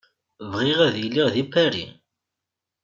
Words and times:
Bɣiɣ 0.51 0.79
ad 0.87 0.95
iliɣ 1.05 1.27
deg 1.35 1.47
Paris. 1.53 1.93